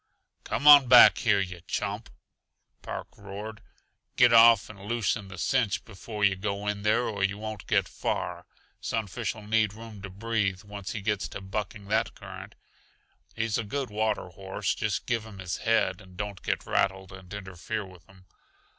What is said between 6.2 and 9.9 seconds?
yuh go in there, or yuh won't get far. Sunfish'll need